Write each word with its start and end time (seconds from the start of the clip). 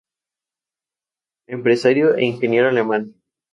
Empresario 1.55 2.07
e 2.19 2.23
ingeniero 2.31 2.67
alemán. 2.69 3.03